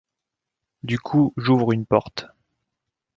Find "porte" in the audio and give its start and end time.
1.85-2.25